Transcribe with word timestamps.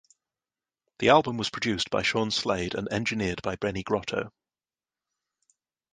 The 0.97 1.09
album 1.09 1.37
was 1.37 1.51
produced 1.51 1.91
by 1.91 2.01
Sean 2.01 2.31
Slade 2.31 2.73
and 2.73 2.91
engineered 2.91 3.43
by 3.43 3.55
Benny 3.55 3.83
Grotto. 3.83 4.31